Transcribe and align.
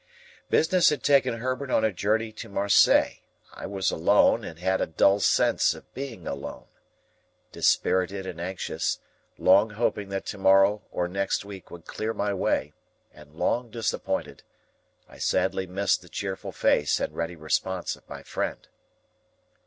Business 0.49 0.89
had 0.89 1.03
taken 1.03 1.37
Herbert 1.41 1.69
on 1.69 1.85
a 1.85 1.91
journey 1.93 2.31
to 2.31 2.49
Marseilles. 2.49 3.19
I 3.53 3.67
was 3.67 3.91
alone, 3.91 4.43
and 4.43 4.57
had 4.57 4.81
a 4.81 4.87
dull 4.87 5.19
sense 5.19 5.75
of 5.75 5.93
being 5.93 6.25
alone. 6.25 6.65
Dispirited 7.51 8.25
and 8.25 8.41
anxious, 8.41 8.97
long 9.37 9.69
hoping 9.69 10.09
that 10.09 10.25
to 10.25 10.39
morrow 10.39 10.81
or 10.89 11.07
next 11.07 11.45
week 11.45 11.69
would 11.69 11.85
clear 11.85 12.15
my 12.15 12.33
way, 12.33 12.73
and 13.13 13.35
long 13.35 13.69
disappointed, 13.69 14.41
I 15.07 15.19
sadly 15.19 15.67
missed 15.67 16.01
the 16.01 16.09
cheerful 16.09 16.51
face 16.51 16.99
and 16.99 17.13
ready 17.15 17.35
response 17.35 17.95
of 17.95 18.09
my 18.09 18.23
friend. 18.23 18.67